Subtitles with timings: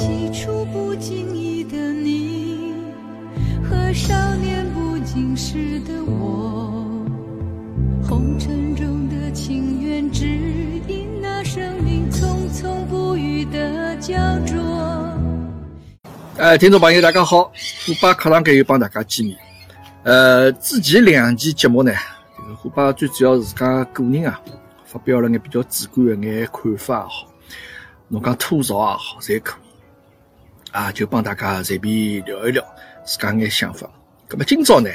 [0.00, 2.72] 起初不经意的你，
[3.62, 7.04] 和少年不经事的我，
[8.02, 10.24] 红尘中的情缘，只
[10.88, 14.14] 因那生命匆匆不语的焦
[14.46, 14.56] 灼。
[16.38, 17.52] 呃，听众朋友，大家好，
[17.84, 19.36] 虎爸课堂间又帮大家见面。
[20.04, 21.92] 呃，之前两期节目呢，
[22.38, 24.40] 这个虎爸最主要是自家个人啊，
[24.82, 27.26] 发表了眼比较主观的眼看法也好，
[28.08, 29.69] 侬讲吐槽也好，侪可以。
[30.72, 32.64] 啊，就帮大家随便聊一聊
[33.04, 33.90] 自家眼想法。
[34.28, 34.90] 那么今朝呢，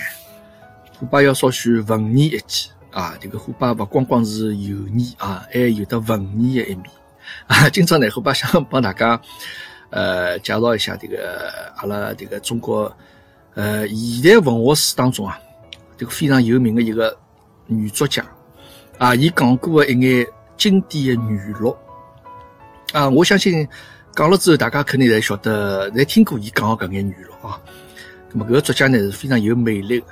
[0.98, 6.86] 虎爸要稍许文艺一记啊，这个虎爸勿光光是油腻啊，还有得文艺的一面
[7.48, 7.70] 啊。
[7.70, 9.20] 今朝呢，虎爸想帮大家。
[9.92, 12.92] 呃，介绍一下这个阿拉这个中国
[13.54, 15.40] 呃现代文学史当中啊，
[15.96, 17.18] 这个非常有名的一个
[17.68, 18.26] 女作家
[18.98, 21.74] 啊，伊讲过的一眼经典的语录
[22.92, 23.66] 啊，我相信
[24.16, 27.60] 讲了之后，大家肯定侪晓得，侪听过伊讲个搿眼语录啊。
[28.32, 30.06] 那么搿个作家呢是非常有魅力的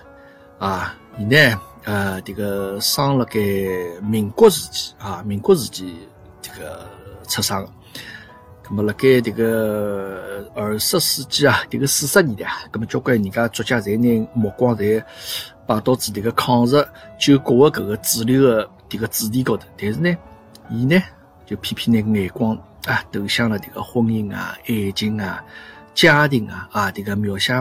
[0.60, 3.40] 啊，伊呢呃这个生辣盖
[4.02, 5.96] 民国时期啊，民国时期
[6.42, 6.86] 这个
[7.30, 7.70] 出生的。
[8.66, 15.02] 那么，辣盖这个二十世纪啊，这个四十年代啊，那么交关人家作家侪拿目光侪
[15.66, 16.86] 摆到子这个抗日
[17.18, 20.14] 救国的搿个主流的这个主题高头，但是呢，
[20.70, 21.02] 伊呢
[21.46, 25.44] 就偏偏拿眼光啊投向了这个婚姻啊、爱情啊、
[25.94, 27.54] 家庭啊啊，这个描写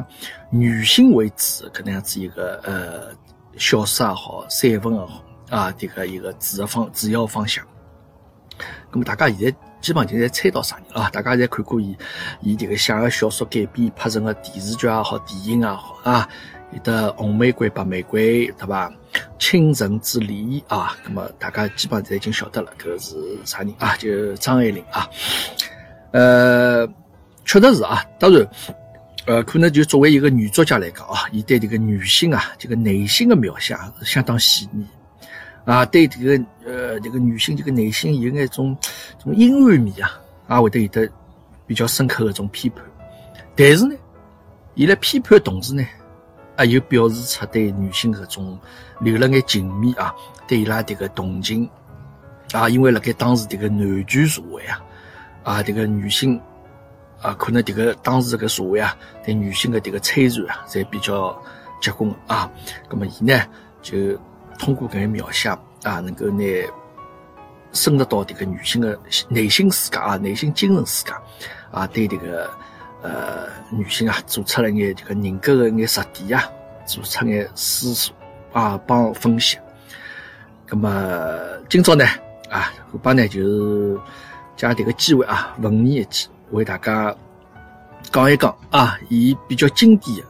[0.50, 3.14] 女性为主搿能样子一个呃
[3.56, 7.64] 小说也好、散文也好啊，这个一个主要方主要方向。
[8.90, 9.56] 那么大家现在。
[9.82, 11.10] 基本上就侪猜到啥人啊？
[11.10, 11.98] 大家侪看过伊，
[12.40, 16.28] 伊这个写个小说改编拍成个电视剧也好，电影也好啊，
[16.70, 18.92] 有的红玫瑰、白玫瑰，对吧？
[19.38, 23.96] 倾城之恋啊，那么大家基本上侪已经晓得了，搿是啥人啊？
[23.96, 25.08] 就张爱玲啊。
[26.12, 26.86] 呃，
[27.44, 28.05] 确实是啊。
[28.18, 28.48] 当然，
[29.27, 34.86] 呃，可能就作为一个女作家来讲啊，伊对这个女性啊，这个内心的描写是相当细腻。
[35.64, 38.77] 啊，对这个呃，这个女性这个内心有那种
[39.23, 41.08] 种阴暗面啊，啊，会得有的
[41.67, 42.84] 比较深刻的种批判。
[43.55, 43.94] 但是呢，
[44.74, 45.84] 伊在批判的同时呢，
[46.57, 48.58] 啊，又表示出对女性搿种
[49.01, 50.14] 留了眼情面啊，
[50.46, 51.68] 对伊拉这个同情
[52.52, 54.83] 啊，因为辣盖当时这个男权社会啊，
[55.42, 56.41] 啊，这个女性
[57.20, 61.41] 啊，可能这个当时这个社会啊，对女性的这个摧残啊，侪比较
[61.80, 62.51] 结棍啊。
[62.89, 63.41] 那么伊呢，
[63.80, 64.18] 就。
[64.58, 65.48] 通过搿个描写
[65.83, 66.45] 啊，能够拿
[67.73, 68.96] 深入到这个女性的
[69.29, 71.11] 内心世界啊，内心精神世界
[71.73, 72.48] 啊，对这个
[73.02, 76.51] 呃女性啊，做出了眼这个人格的一眼实点啊，
[76.86, 78.14] 做出眼思索
[78.52, 79.58] 啊，帮分析。
[80.68, 82.05] 那么今朝呢
[82.48, 84.01] 啊，虎爸呢就是
[84.57, 87.14] 借这个机会啊，文艺一记，为大家
[88.11, 90.24] 讲一讲啊，伊比较经典的，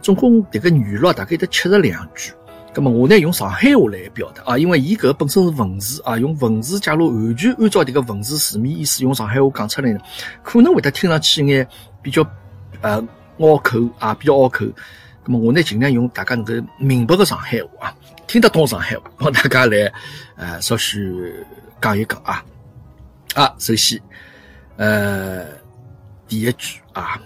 [0.00, 2.32] 总共这个语录大概得七十两句。
[2.74, 10.00] 咁么我呢用上海话来表达啊，因为伊搿本身是文字啊，用文字假如完全按照迭个文字字面意思用上海话讲出来呢，
[10.42, 11.68] 可能会得听上去眼
[12.00, 12.26] 比较
[12.80, 13.06] 呃
[13.36, 14.64] 拗口啊，比较拗口。
[15.24, 17.94] 咁么我呢尽量用大家能够明白个上海话啊，
[18.26, 19.92] 听得懂上海话，帮大家来
[20.36, 21.34] 呃稍许
[21.80, 22.42] 讲一讲啊。
[23.34, 24.00] 啊，首先
[24.76, 25.44] 呃
[26.26, 27.20] 第一句啊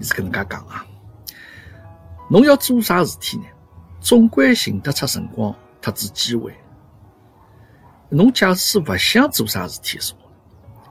[0.00, 0.84] 是搿能介讲啊，
[2.28, 3.44] 侬要做啥事体呢？
[4.08, 6.50] 总归寻得出辰光，特子机会。
[8.08, 10.16] 侬假使勿想做啥事体，说，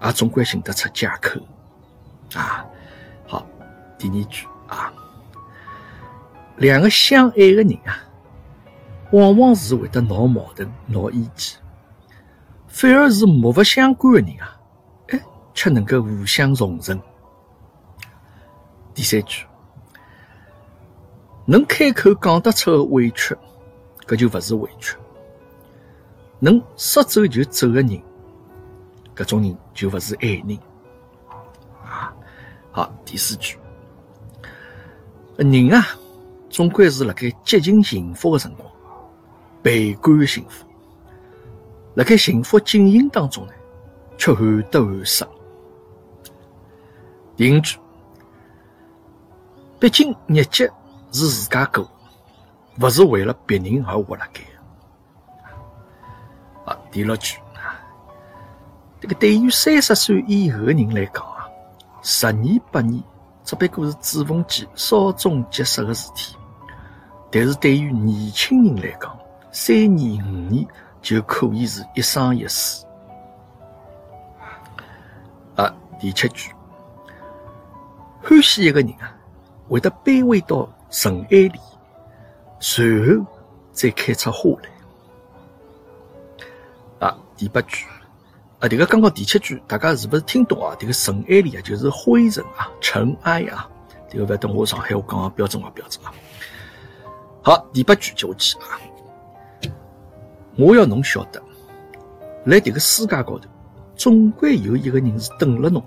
[0.03, 1.39] 也总归寻得出借口。
[2.35, 2.63] 啊，
[3.25, 3.43] 好，
[3.97, 4.93] 第二句啊，
[6.57, 7.97] 两个相爱的人啊，
[9.11, 11.59] 往往是会得闹矛盾、闹意见，
[12.67, 14.61] 反而是莫不相干的人啊，
[15.07, 15.19] 哎，
[15.55, 17.01] 却能够互相容忍。
[18.93, 19.46] 第三句。
[21.49, 23.33] 能开口讲得出的委屈，
[24.05, 24.97] 搿就勿是委屈；
[26.39, 28.01] 能说走就走的人，
[29.15, 30.59] 搿种人就勿是爱人。
[31.81, 32.13] 啊，
[32.69, 33.57] 好，第四句，
[35.37, 35.87] 人啊，
[36.49, 38.69] 总归是辣盖接近幸福的辰光，
[39.61, 40.65] 倍感幸福；
[41.95, 43.53] 辣盖幸福进行当中呢，
[44.17, 45.25] 却患得患失。
[47.37, 47.79] 第五句，
[49.79, 50.69] 毕竟日节。
[51.11, 51.89] 是自家过，
[52.79, 54.41] 勿是为了别人而活辣盖。
[56.65, 57.79] 啊，第六句啊，
[58.99, 61.47] 这个对于三十岁以后的人来讲啊，
[62.01, 63.01] 十年八年
[63.43, 66.35] 只不过是指缝间稍纵即逝的事体；
[67.31, 69.17] 但是对于年轻人来讲，
[69.51, 70.67] 三年五年
[71.01, 72.85] 就可以是一生一世。
[75.55, 76.51] 啊，第七句，
[78.21, 79.15] 欢喜一个人啊，
[79.69, 81.59] 会得卑微到尘埃里，
[82.59, 83.25] 随后
[83.71, 84.69] 再开出花来。
[87.07, 87.85] 啊，第八句
[88.59, 90.75] 啊，这个刚刚第七句，大家是不是听懂啊？
[90.79, 93.69] 这个尘埃里啊，就是灰尘啊，尘埃啊。
[94.09, 96.13] 这个不要等我上海话讲个标准化标准啊。
[97.43, 98.79] 好，第八句接下去啊。
[100.57, 101.41] 我要侬晓得，
[102.45, 103.47] 来这个世界高头，
[103.95, 105.83] 总归有一个人是等了侬，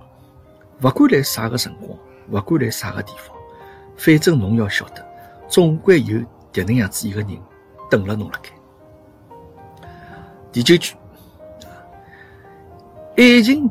[0.79, 1.99] 不管来啥个辰光，
[2.31, 3.37] 不管来啥个地方，
[4.03, 5.07] 反正侬要晓得，
[5.47, 6.19] 总归有
[6.51, 7.39] 迭能样子一个人
[7.91, 8.51] 等了侬了该。
[10.51, 10.97] 第九句，
[13.19, 13.71] 爱情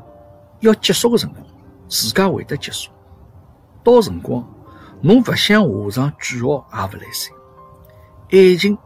[0.60, 1.44] 要结束的辰光，
[1.88, 2.92] 自家会得结束。
[3.84, 4.48] 到辰光，
[5.02, 7.32] 侬不想画上句号也不来塞。
[8.32, 8.78] 爱情。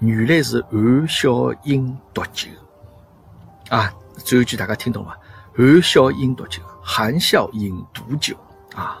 [0.00, 2.48] 原来是含笑饮毒酒
[3.68, 3.94] 啊！
[4.16, 5.14] 最后一句大家听懂吗？
[5.54, 8.34] 含笑饮毒酒，含笑饮毒酒
[8.74, 8.98] 啊！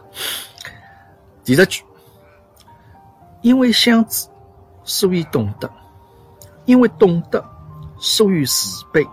[1.50, 1.82] 第十句，
[3.42, 4.28] 因为相知，
[4.84, 5.68] 所以懂得；
[6.64, 7.44] 因为懂得，
[7.98, 9.04] 所以慈悲。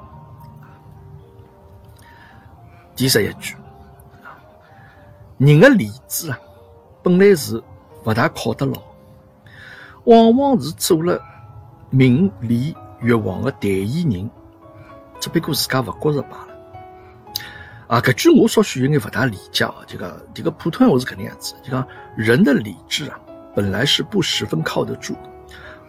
[2.95, 3.55] 第十一句，
[5.39, 6.37] 人的理智啊，
[7.01, 7.59] 本来是
[8.03, 8.79] 不大靠得牢，
[10.03, 11.19] 往往是做了。
[11.89, 14.29] 名利欲望的代言人，
[15.19, 16.46] 只不过自家勿觉着罢了。
[17.87, 19.75] 啊，搿句我稍许有眼勿大理解啊。
[19.87, 23.19] 就讲这个普通话是搿能样子，就讲人的理智啊，
[23.55, 25.15] 本来是不十分靠得住，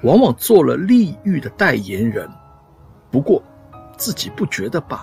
[0.03, 2.29] 往往做了利欲的代言人，
[3.11, 3.43] 不过
[3.97, 4.97] 自己不觉得罢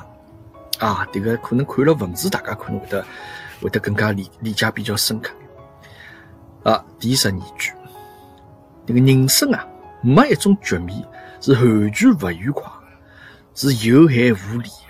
[0.79, 0.87] 了。
[0.87, 3.05] 啊，这个可能看了文字，大家可能会得
[3.61, 5.33] 会得更加理理解比较深刻。
[6.63, 7.71] 啊，第十二句，
[8.85, 9.65] 这个人生啊。
[10.01, 11.03] 没一种局面
[11.41, 12.71] 是完全不愉快，
[13.55, 14.84] 是有害无利的。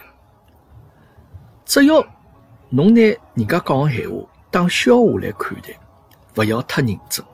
[1.65, 2.05] 只要
[2.69, 3.01] 侬拿
[3.33, 4.17] 人家讲的闲话
[4.51, 5.77] 当笑话来看待，
[6.33, 7.25] 不要太认真。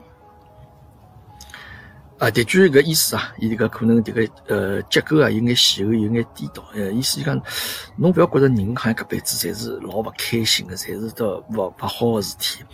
[2.18, 6.62] 啊，这句个意思啊，伊这个可能这个呃结构啊有眼前后有眼颠倒。
[6.72, 7.42] 呃，意思就讲，
[7.96, 12.64] 侬不要觉着人好像搿辈子侪是老勿开心的，侪是都勿勿好的事体。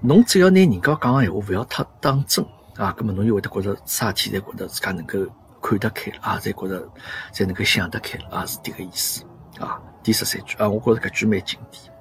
[0.00, 2.44] 侬只要拿人家讲的闲话不要太当真。
[2.76, 5.18] 啊，咁么侬就会得觉着啥事体侪觉得自家能够
[5.60, 6.88] 看得开啊，侪觉着
[7.34, 9.24] 侪能够想得开啊，是迭个意思
[9.58, 9.82] 啊。
[10.02, 11.92] 第十三句啊，我觉着搿句蛮经典。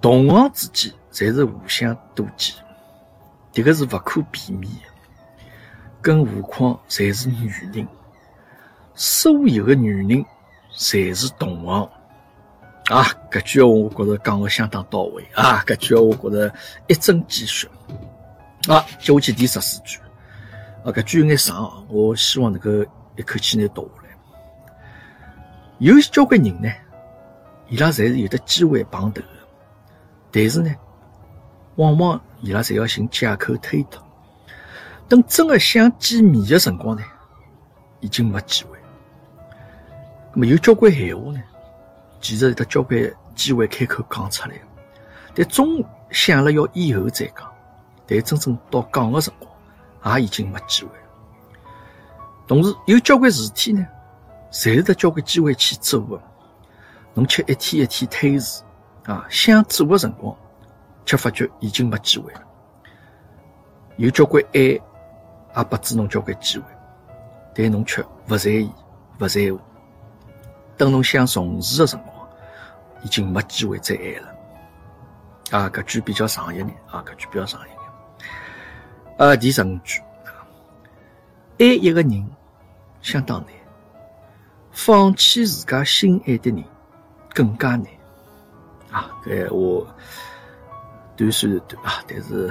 [0.00, 2.54] 同行之间侪是互相妒忌，
[3.52, 4.80] 迭个是勿可避免的。
[6.00, 7.86] 更何况侪是女人，
[8.94, 10.24] 所有的女人
[10.74, 11.90] 侪是同行
[12.86, 13.04] 啊。
[13.30, 16.54] 搿句话我觉着讲的相当到位啊，搿句话我觉着
[16.86, 17.68] 一针见血。
[18.68, 19.98] 啊，接下去第十四句，
[20.84, 22.70] 啊，搿句有眼长，我希望能够
[23.16, 23.99] 一口气拿读完。
[25.80, 26.70] 有交关人呢，
[27.68, 29.28] 伊拉侪是有的机会碰头的，
[30.30, 30.70] 但是呢，
[31.76, 34.02] 往往伊拉侪要寻借口推脱。
[35.08, 37.02] 等真的想见面的辰光呢，
[38.00, 38.78] 已经没机会。
[40.34, 41.42] 那么有交关闲话呢，
[42.20, 43.00] 其实有得交关
[43.34, 44.54] 机会开口讲出来，
[45.34, 47.50] 但总想了要以后再讲。
[48.06, 51.04] 但真正到讲的辰光，也已经没机会了。
[52.46, 53.86] 同时，有交关事体呢，
[54.50, 56.22] 侪是得交关机会去做的。
[57.14, 58.62] 侬却一天一天推迟，
[59.04, 60.36] 啊，想做的辰光，
[61.04, 62.42] 却发觉已经没机会了。
[63.96, 66.64] 有交关爱，也拨止侬交关机会，
[67.54, 68.70] 但侬却勿在意，
[69.18, 69.58] 勿在乎。
[70.76, 72.28] 等侬想重视的辰光，
[73.02, 74.34] 已经没机会再爱了。
[75.50, 79.28] 啊，搿句比较长一点，啊，搿句比较长一点。
[79.28, 80.00] 啊，第十五句，
[81.58, 82.30] 爱一个人
[83.02, 83.48] 相当难，
[84.70, 86.64] 放弃自家心爱的人
[87.34, 87.86] 更加难。
[88.90, 89.94] 啊，搿话
[91.16, 92.50] 短虽然短啊，但是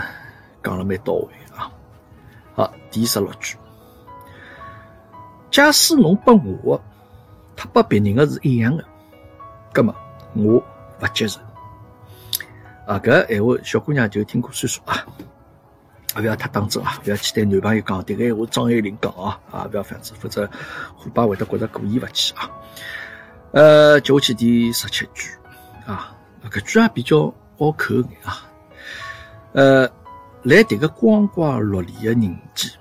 [0.63, 1.71] 讲了蛮到位啊。
[2.53, 3.57] 好，第十六句，
[5.51, 6.33] 假使侬拨
[6.63, 6.83] 我的，
[7.55, 8.85] 他拨别人的是一样的，
[9.73, 9.93] 葛么
[10.33, 10.63] 我
[10.99, 11.39] 不接受。
[12.85, 15.05] 啊，搿闲话小姑娘就听过算数啊。
[16.15, 16.99] 不要太当真啊！
[17.03, 19.67] 不要去对男朋友讲，迭个闲话张爱玲讲啊啊！
[19.69, 20.49] 不要这样子，否则
[20.95, 22.49] 虎爸会得觉得过意勿去啊。
[23.51, 25.29] 呃，接下去第十七句
[25.85, 26.15] 啊，
[26.49, 28.43] 搿句也比较拗口眼啊。
[29.53, 29.87] 呃，
[30.43, 32.21] 来迭个光怪陆离的人
[32.55, 32.71] 间，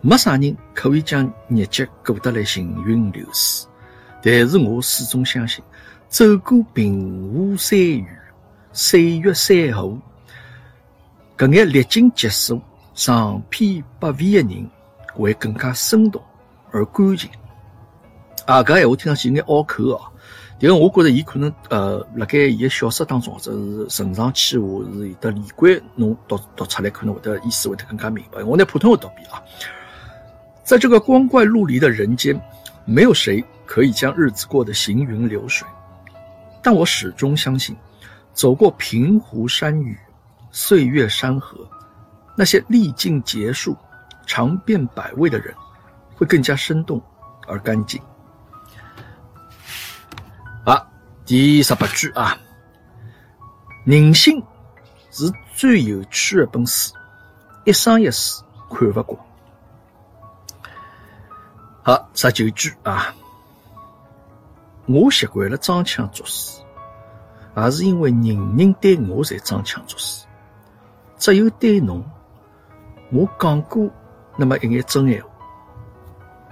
[0.00, 3.68] 没啥人可以将日节过得来行云流水。
[4.22, 5.62] 但是我始终相信，
[6.08, 8.06] 走过平湖山雨，
[8.72, 9.98] 岁月山河。
[11.44, 12.58] 搿眼历经劫数、
[12.94, 14.70] 长篇百味的人，
[15.12, 16.22] 会更加生动
[16.70, 17.28] 而感情。
[18.46, 20.00] 啊，搿闲话听上去有眼拗口哦，
[20.58, 28.42] 迭个我觉着伊可能呃，辣盖伊个小说当中或者是承上启下是有的连贯，侬读读出来可能会得意思会得更加明白。
[28.42, 29.42] 我拿普通话读遍啊，
[30.62, 32.40] 在这个光怪陆离的人间，
[32.86, 35.68] 没有谁可以将日子过得行云流水，
[36.62, 37.76] 但我始终相信，
[38.32, 39.98] 走过平湖山雨、
[40.56, 41.68] 岁月山河，
[42.36, 43.76] 那些历尽劫数、
[44.24, 45.52] 尝遍百味的人，
[46.14, 47.02] 会更加生动
[47.48, 48.00] 而干净。
[50.64, 50.80] 啊，
[51.26, 52.38] 第十八句啊，
[53.84, 54.40] 人性
[55.10, 56.92] 是最有趣的本事，
[57.64, 59.20] 一生一世看不光。
[61.82, 63.12] 好，十九句啊，
[64.86, 66.62] 我习惯了装腔作势，
[67.56, 70.24] 也是因为人人对我才装腔作势，
[71.24, 72.04] 只有对侬，
[73.10, 73.88] 我讲过
[74.36, 75.30] 那么一眼真闲话，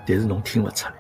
[0.06, 0.94] 但是侬听不出来。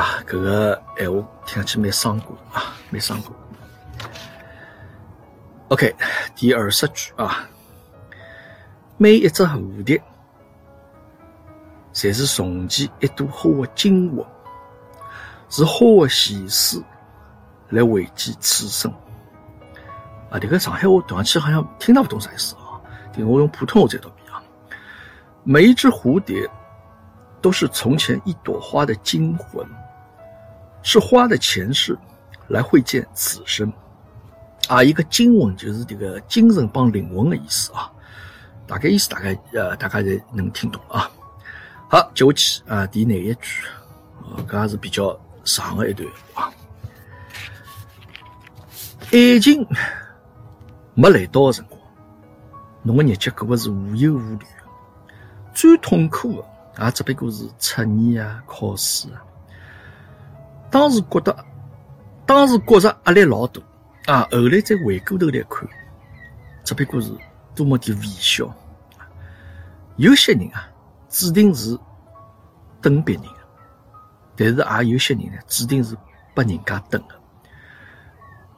[0.00, 3.30] 啊，搿个闲话听上去蛮伤感啊，蛮伤感。
[5.68, 5.94] OK，
[6.34, 7.48] 第二十句啊，
[8.96, 10.02] 每一只蝴蝶，
[11.94, 14.26] 侪是从前一朵花的精华，
[15.48, 16.82] 是花的前世
[17.68, 18.08] 来回忆
[18.40, 18.92] 此生。
[20.30, 22.80] 啊，这个上海话读上去好像听不懂啥意思啊，
[23.12, 24.42] 听我用普通话再读一遍啊。
[25.44, 26.48] 每一只蝴蝶
[27.40, 29.66] 都是从前一朵花的精魂。
[30.82, 31.98] 是花的前世
[32.46, 33.72] 来会见此生
[34.68, 34.84] 啊！
[34.84, 37.90] 一个精魂就是这个精神帮灵魂的意思啊。
[38.68, 41.10] 大概意思大概呃，大家侪能听懂啊。
[41.88, 43.66] 好，接下去啊，第廿一句
[44.20, 46.52] 啊，搿也是比较长的一段话。
[49.10, 49.66] 爱情
[50.98, 51.78] 没来到的辰光，
[52.82, 54.46] 侬的日脚过的是无忧无虑的，
[55.52, 56.42] 最痛苦
[56.76, 59.22] 的也只不过是测验啊、考试啊。
[60.70, 61.44] 当时觉得，
[62.24, 63.60] 当时觉着压力老大
[64.06, 64.26] 啊！
[64.32, 65.68] 后来再回过头来看，
[66.64, 67.12] 只不过是
[67.54, 68.50] 多么的微小。
[69.96, 70.66] 有些人啊，
[71.10, 71.78] 注定是
[72.80, 73.30] 等别人的，
[74.34, 75.94] 但是也有些人呢，注定是
[76.34, 77.14] 被人家等的。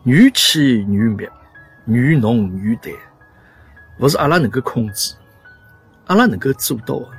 [0.05, 1.31] 缘起缘灭，
[1.95, 2.93] 愿浓愿淡，
[3.99, 5.15] 不是阿拉能够控制，
[6.07, 7.11] 阿拉能够做到的，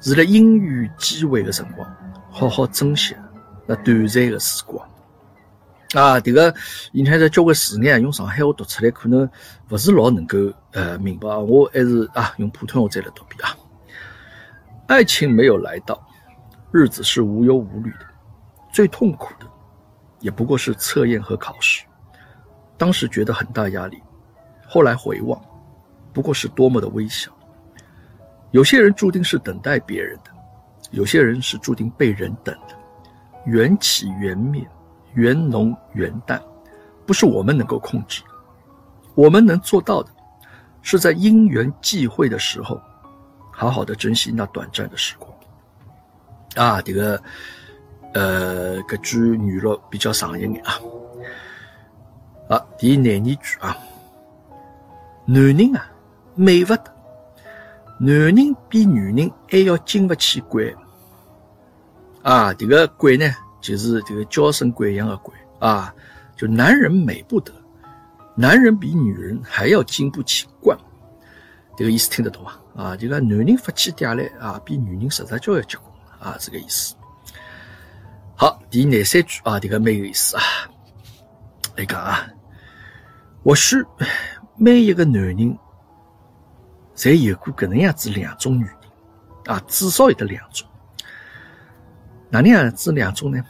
[0.00, 1.96] 是在因缘机会的辰光，
[2.30, 3.16] 好好珍惜。
[3.66, 4.86] 那短暂的时光
[5.94, 6.52] 啊，这个
[6.92, 9.28] 你看这交关字眼用上海话读出来，可能
[9.68, 10.36] 不是老能够
[10.72, 11.28] 呃明白。
[11.28, 13.56] 我还是啊用普通话再来读一遍啊。
[14.88, 16.00] 爱情没有来到，
[16.72, 18.06] 日子是无忧无虑的，
[18.72, 19.46] 最痛苦的
[20.18, 21.84] 也不过是测验和考试。
[22.80, 24.02] 当时觉得很大压力，
[24.66, 25.38] 后来回望，
[26.14, 27.30] 不过是多么的微小。
[28.52, 30.30] 有些人注定是等待别人的，
[30.90, 32.74] 有些人是注定被人等的。
[33.44, 34.66] 缘起缘灭，
[35.12, 36.42] 缘浓缘淡，
[37.04, 38.22] 不是我们能够控制。
[39.14, 40.10] 我们能做到的，
[40.80, 42.80] 是在因缘际会的时候，
[43.50, 45.30] 好好的珍惜那短暂的时光。
[46.56, 47.22] 啊，这个，
[48.14, 50.80] 呃，搿句语录比较长一点啊。
[52.50, 53.78] 啊，第廿二句啊，
[55.24, 55.88] 男人啊，
[56.34, 56.82] 美不得，
[58.00, 60.74] 男人比女人还要经不起鬼。
[62.22, 65.94] 啊，这个鬼呢，就是这个娇生惯养的鬼啊，
[66.36, 67.52] 就男人美不得，
[68.34, 70.76] 男人比女人还要经不起惯，
[71.76, 72.54] 这个意思听得懂吗？
[72.74, 75.88] 啊，这个男人发起嗲来啊，比女人实在叫要结棍
[76.18, 76.96] 啊，这个意思。
[78.34, 80.42] 好，第廿三句啊，这个蛮有意思啊，
[81.76, 82.28] 来讲啊，
[83.42, 83.76] 或许
[84.56, 85.58] 每一个男人，
[86.94, 88.74] 侪有过搿能样子两种女人
[89.46, 90.68] 啊，至少有得两种。
[92.28, 93.42] 哪能样子两种呢？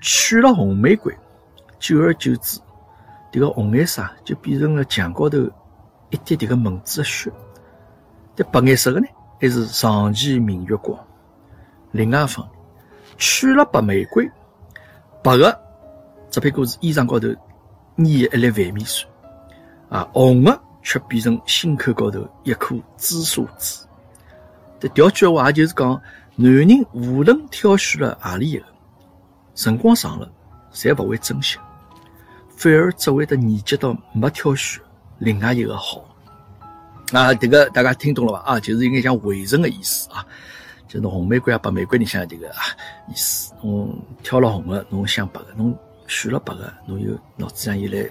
[0.00, 1.14] 娶了红玫瑰，
[1.78, 2.58] 久而久之，
[3.30, 5.38] 这个红颜色就变成了墙高头
[6.10, 7.30] 一滴滴个蚊子的血。
[8.34, 9.06] 这白颜色的呢，
[9.40, 10.98] 还是长期明月光。
[11.92, 12.58] 另外一方面，
[13.18, 14.30] 娶了白玫瑰，
[15.22, 15.60] 白的
[16.30, 17.28] 只不过是衣裳高头
[17.98, 19.08] 粘一粒饭米水，
[19.88, 23.80] 啊，红的却变成心口高头一颗紫砂痣。
[24.80, 26.00] 这调句话也就是讲。
[26.38, 28.64] 男人无论挑选了何里一个，
[29.54, 30.30] 辰光长了，
[30.70, 31.56] 侪不会珍惜，
[32.54, 34.78] 反而只会得念及到没挑选
[35.16, 36.04] 另外一个好。
[37.10, 38.40] 啊，这个大家听懂了吧？
[38.44, 40.26] 啊，就是应该讲围城的意思啊，
[40.86, 42.60] 就是红玫瑰啊、白玫瑰，你想这个啊
[43.08, 43.54] 意思。
[43.62, 45.74] 侬挑了红的，侬想白的；侬
[46.06, 48.06] 选了白的，侬又脑子上又来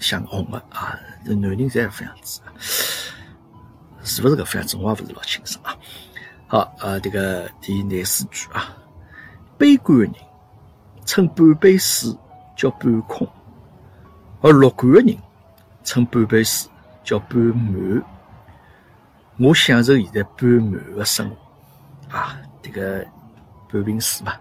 [0.00, 0.98] 想红的啊。
[1.24, 2.40] 这男人侪是这样子，
[4.02, 4.76] 是不是个这样子？
[4.76, 5.76] 我也不是老清楚啊。
[6.46, 8.74] 好，呃，这个第廿四句啊，
[9.58, 10.14] 悲观的人
[11.04, 12.16] 称半杯水
[12.56, 13.28] 叫半空，
[14.40, 15.18] 而乐观的人
[15.84, 16.70] 称半杯水
[17.04, 18.02] 叫半满。
[19.36, 23.06] 我享受现在半满的生活啊，这个
[23.70, 24.32] 半瓶水嘛，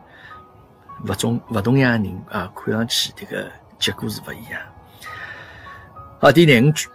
[1.06, 4.62] 勿同勿同样人啊，看上去这个结果是勿一样。
[6.20, 6.90] 好，第廿五句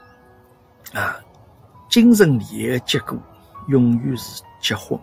[0.93, 1.17] 啊，
[1.89, 3.19] 精神恋爱的结果
[3.69, 4.99] 永远是结婚，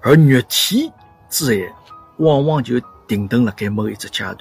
[0.00, 0.92] 而肉体
[1.28, 1.74] 之爱
[2.18, 2.80] 往往就。
[3.08, 3.54] 停顿了。
[3.56, 4.38] 该某一只阶段，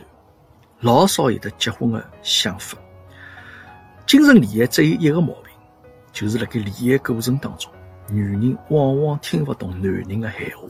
[0.79, 2.75] 老少有的结婚的想法。
[4.07, 5.53] 精神恋爱只有一个毛病，
[6.11, 7.71] 就是辣盖恋爱过程当中，
[8.09, 10.67] 女人往往听不懂男人的闲话。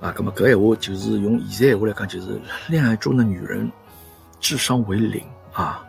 [0.00, 3.70] 啊，那么搿闲话就是用现在闲话来讲，就是恋爱中的女人
[4.40, 5.86] 智商为零啊，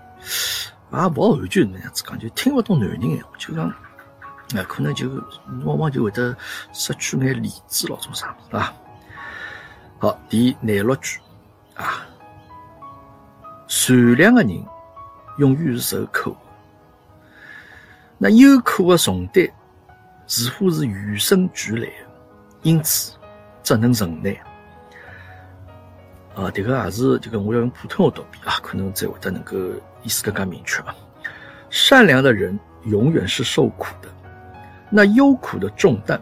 [0.92, 5.10] 也，勿完全那样子讲，就听不懂男人闲话，就讲啊，可能就
[5.63, 6.36] 往往就会得
[6.74, 8.74] 失去眼理智咯，种啥物事啊？
[10.00, 11.20] 好，第廿六句
[11.75, 12.06] 啊，
[13.68, 14.63] 善良的人
[15.38, 16.36] 永远是受苦。
[18.18, 19.46] 那有苦的重担
[20.27, 22.08] 似乎是与生俱来的，
[22.62, 23.13] 因此
[23.63, 24.39] 只能忍耐。
[26.36, 29.58] 啊，这个也是这个我要用普通话读笔啊，可能才会得能够
[30.02, 30.96] 意思更加明确啊。
[31.70, 34.10] 善良的人永远是受苦的，
[34.90, 36.22] 那忧苦的重担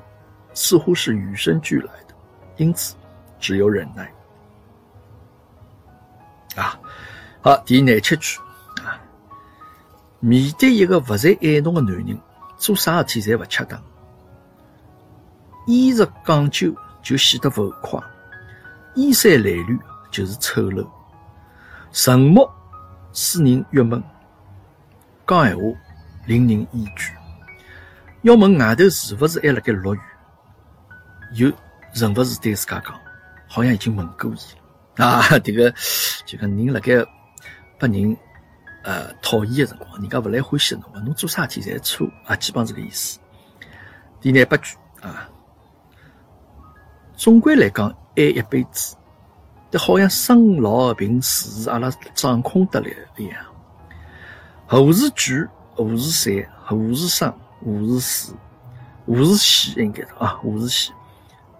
[0.53, 2.15] 似乎是与生俱来的，
[2.57, 2.95] 因此。
[3.43, 4.13] 只有忍耐
[6.55, 6.79] 啊！
[7.41, 8.39] 好，第廿七句
[8.83, 9.01] 啊，
[10.19, 12.15] 面对一个不再爱侬的男人，
[12.55, 13.81] 做啥事体侪勿恰当。
[15.65, 17.99] 衣着讲究就显得浮夸，
[18.93, 19.79] 衣衫褴褛
[20.11, 20.87] 就是丑陋。
[21.91, 22.49] 沉默
[23.13, 24.01] 使人郁闷，
[25.25, 25.63] 讲闲话
[26.25, 27.11] 令人厌倦。
[28.21, 29.99] 要问外头是勿是还辣盖落雨，
[31.33, 31.51] 又
[31.93, 32.93] 认勿是对自家讲。
[33.47, 34.37] 好像已经问过伊
[35.01, 35.73] 啊，这个
[36.25, 36.93] 就讲人辣盖
[37.79, 38.15] 拨人
[38.83, 43.19] 呃讨厌的辰光，人家勿来欢喜侬，侬做啥事体侪错啊，基本上这个意思。
[44.21, 45.27] 第廿八句啊，
[47.15, 48.95] 总归来讲爱一辈子，
[49.71, 53.37] 但好像生老病死是阿拉掌控得来一样。
[54.67, 58.33] 何是聚，何是散，何是生，何是死，
[59.07, 60.91] 何是喜，应该是啊，何是喜，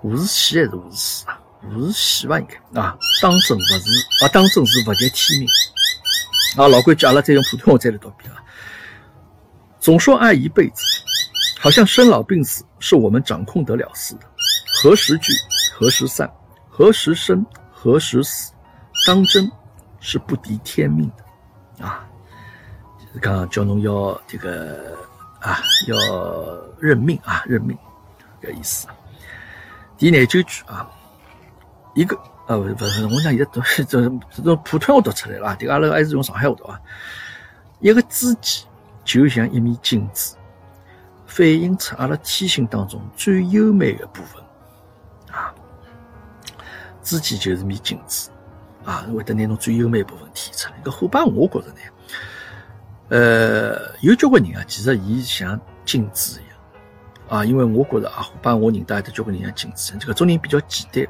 [0.02, 1.39] 何是喜还是何是死啊？
[1.62, 2.39] 不是喜吧？
[2.39, 5.47] 应该啊，当真不是啊，当真是不及天命
[6.58, 6.67] 啊！
[6.67, 8.43] 老规矩，阿拉再用普通话再来读一遍啊。
[9.80, 10.84] 总说爱一辈子，
[11.60, 14.21] 好像生老病死是我们掌控得了似的。
[14.82, 15.34] 何时聚，
[15.74, 16.28] 何时散，
[16.67, 17.45] 何时生，
[17.84, 18.54] 何时死，
[19.08, 19.52] 当真
[20.00, 22.08] 是不敌天命的啊！
[23.00, 24.96] 就是讲叫侬要这个
[25.39, 25.98] 啊，要
[26.80, 27.76] 认命啊，认命，
[28.39, 28.88] 这个意思。
[29.98, 30.88] 第廿九句啊。
[31.96, 32.15] 一个
[32.46, 36.80] 啊不不是，我想现在读这这种普通话读出来了啊，这个阿拉还是用上海话读啊。
[37.80, 38.63] 一个知己
[39.04, 40.36] 就像一面镜子，
[41.26, 44.39] 反映出阿拉天性当中最优美的部分。
[47.04, 48.30] 知己就是面镜子
[48.84, 50.76] 啊，会得拿侬最优美部分提出来。
[50.84, 51.80] 搿伙伴，我觉着呢，
[53.10, 56.58] 呃，有交关人啊，其实伊像镜子一样
[57.30, 61.06] 啊，因为我觉着啊，伙伴我认得还得交关人像镜子，这个种人比较简单。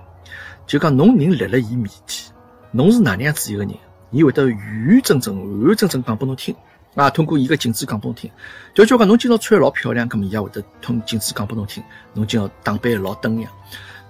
[0.68, 2.34] 就讲侬人立辣伊面前，
[2.72, 3.74] 侬是哪能样子一个人，
[4.12, 6.56] 伊会得完完整整、完完整整讲拨侬听
[6.96, 7.10] 啊。
[7.10, 8.32] 通过伊个镜子讲拨侬听，
[8.74, 13.52] 就就讲侬今朝穿得老漂亮，搿么伊也会得通镜子讲拨侬听，侬今朝打扮老登样。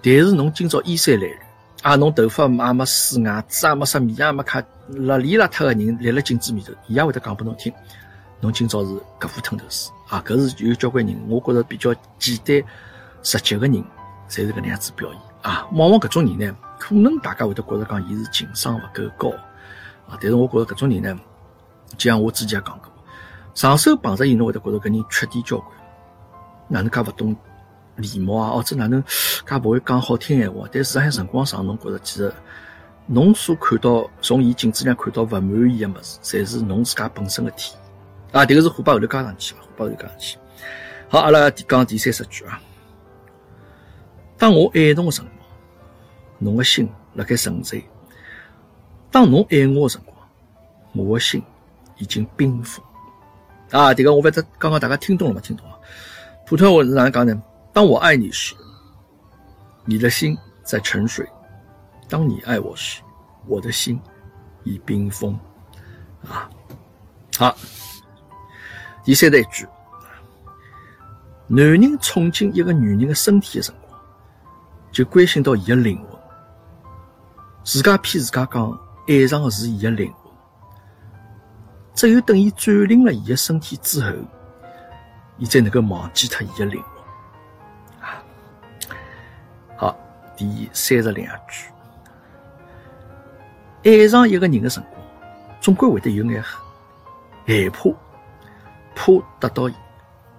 [0.03, 1.37] 但是侬今朝衣衫褴褛
[1.81, 7.73] 啊，侬头发也没梳，牙齿也没刷，面也没卡，邋里邋遢个人立辣镜子面头，伊也会得讲拨侬听。
[8.39, 12.63] 侬今朝是搿副吞头事啊，搿是有交关人，我觉着比较简单
[13.23, 13.83] 直接个人，
[14.29, 15.19] 侪是搿能样子表现。
[15.41, 19.29] 啊，往往搿种人呢，可能大家会得觉着讲伊是情商勿够高
[20.07, 21.19] 啊，但是我觉着搿种人呢，
[21.97, 22.91] 就像我之前也讲过，
[23.55, 25.69] 上手碰着伊，侬会得觉着搿人缺点交关，
[26.67, 27.35] 哪能介勿懂
[28.01, 32.33] 礼貌啊，或者哪能介勿会讲好听闲话，但实际上辰光长，侬觉着其实
[33.05, 37.75] 侬所看到从伊镜子里看到勿满意的物事，侪是侬自家本身的体
[38.31, 40.37] 啊，迭个是虎爸后头加上去，虎爸后头加上去。
[41.09, 42.59] 好，阿拉讲第三十句啊。
[44.37, 45.47] 当我爱侬的辰光，
[46.39, 47.81] 侬的心辣盖沉醉；
[49.11, 50.17] 当侬爱我的辰光，
[50.93, 51.43] 我的心
[51.97, 52.83] 已经冰封。
[53.71, 55.41] 啊，这个我不知刚刚大家听懂了没？
[55.41, 55.77] 听懂了。
[56.45, 57.41] 普通话是哪样讲呢？
[57.73, 58.53] 当我爱你时，
[59.85, 61.25] 你的心在沉睡；
[62.09, 63.01] 当你爱我时，
[63.47, 63.99] 我的心
[64.63, 65.37] 已冰封。
[66.27, 66.49] 啊，
[67.37, 67.55] 好。
[69.03, 69.65] 第三一句：
[71.47, 73.99] 男人冲进一个女人的身体的辰光。
[74.91, 76.19] 就关心到伊的灵魂，
[77.63, 80.31] 自家骗自家讲爱上的是伊的灵魂，
[81.95, 84.11] 只有等伊占领了伊的身体之后，
[85.37, 86.90] 伊才能够忘记脱伊的灵魂。
[90.41, 91.69] 第三十两句，
[93.83, 94.99] 爱上一个人的辰光，
[95.61, 97.91] 总归会得有眼害怕，
[98.95, 99.75] 怕得到伊，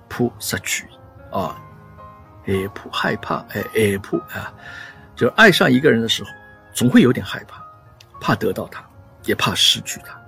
[0.08, 1.56] 怕失去伊，啊，
[2.44, 4.52] 害怕，害怕，哎，害怕啊，
[5.14, 6.30] 就爱上一个人的时候，
[6.74, 7.62] 总会有点害怕，
[8.20, 8.84] 怕得到他，
[9.22, 10.20] 也怕失去他，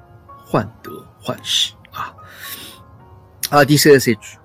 [0.47, 2.15] 患得患失啊。
[3.51, 4.39] 啊，第三十三句，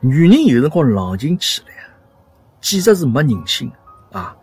[0.00, 1.68] 女人有辰光冷静起来，
[2.60, 3.72] 简直是没人性
[4.18, 4.36] 啊，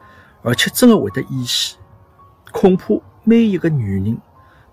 [0.43, 1.77] 而且真的会得演戏，
[2.51, 4.17] 恐怕每一个女人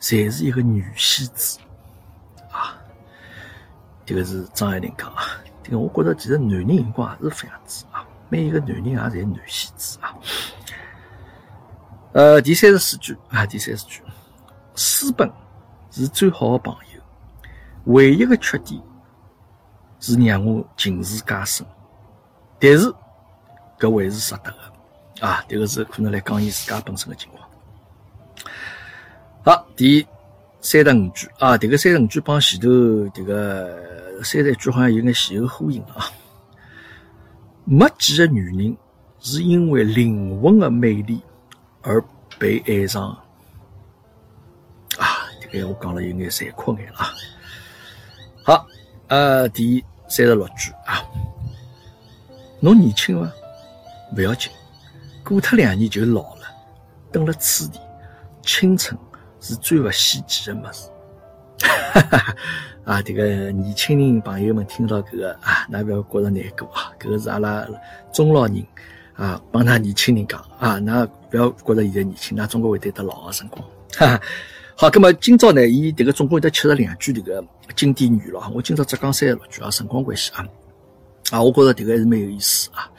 [0.01, 1.59] 侪是一个女戏子
[2.51, 2.77] 啊。
[4.05, 5.23] 这个是张爱玲讲啊，
[5.63, 10.15] 这个我觉得其实男人有光也是这样子啊，每一个男人也侪男戏子啊。
[12.13, 14.03] 呃，第三十四句啊，第三十句，
[14.75, 15.31] 书本
[15.91, 17.01] 是最好的朋友，
[17.85, 18.83] 唯一的缺点
[20.01, 21.67] 是让我近视加深，
[22.59, 22.93] 但是
[23.79, 24.73] 搿会是值得的
[25.21, 27.49] 啊，这个是可能来讲伊自家本身的情况。
[29.45, 30.07] 好，第
[30.61, 32.69] 三十五句啊，这个三十五句帮前头
[33.15, 33.97] 这个。
[34.21, 36.11] 三十句好像有眼前后呼应啊！
[37.65, 38.77] 没几个女人
[39.21, 41.23] 是因为灵魂的美丽
[41.83, 42.03] 而
[42.37, 43.11] 被爱上
[44.99, 45.31] 啊！
[45.41, 47.15] 这个我讲了有眼残酷眼啊！
[48.43, 48.67] 好，
[49.07, 51.01] 呃，第三十六句啊，
[52.59, 53.33] 侬年轻吗？
[54.17, 54.51] 不要紧，
[55.29, 56.43] 过脱两年就老了。
[57.13, 57.79] 等了此地，
[58.43, 58.99] 青春
[59.41, 60.91] 是最不稀奇的么子。
[61.61, 62.37] 哈哈哈。
[62.85, 67.67] 啊，这个年轻人朋友们听到这个啊，那不要觉着难过啊，这个是阿拉
[68.15, 68.67] 中老人
[69.15, 73.63] 啊，帮他年轻人讲啊，那不要觉着现在年轻，那总归会得到老的辰光。
[73.99, 74.21] 哈哈，
[74.75, 77.45] 好，那么今朝呢，伊这个总共有得七十两句这个
[77.77, 80.47] 经典语了，我今朝只讲三十六句啊，辰光关系啊，
[81.31, 82.91] 啊，我觉着这个还是蛮有意思啊，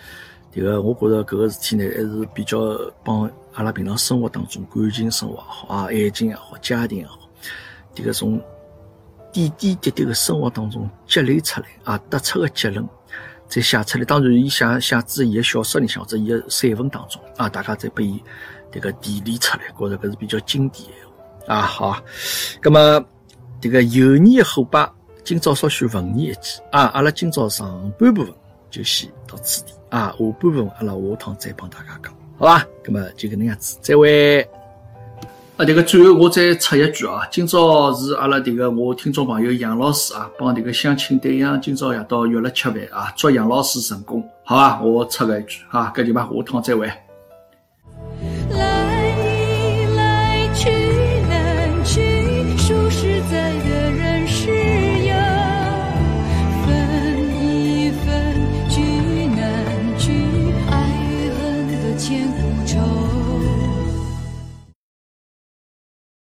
[0.51, 2.59] 这个我觉着搿个事体呢，还是比较
[3.03, 7.19] 帮阿拉平常生活当中感情生活也好啊，爱情也好，家庭也好，
[7.93, 8.41] 这个从。
[9.31, 12.83] 点点滴滴的生活当中积累出来啊，得出个结论，
[13.47, 14.03] 再写出来。
[14.03, 18.19] 当然，伊写写至伊个小说里向或者伊个散文当中啊，大家再拨伊
[18.71, 20.83] 这个提炼出来，觉着搿是比较经典
[21.45, 21.61] 的啊。
[21.61, 22.01] 好，
[22.59, 23.05] 葛么
[23.61, 24.91] 这个油腻的后巴，
[25.23, 26.85] 今朝稍许文艺一记啊。
[26.85, 28.33] 阿拉今朝上半部分
[28.71, 32.65] 就先到此地啊，下半部分阿拉下趟再帮大家讲，好吧？
[32.85, 34.41] 那么就搿能样子，再会。
[35.57, 44.81] 啊，迭个最后我再插一句啊，今朝是阿拉迭个我听众朋友杨老师啊，帮迭个相亲对象今朝夜到约了吃饭啊，祝杨老师成功，好吧？
[44.81, 46.89] 我插个一句啊，搿就嘛，下趟再会。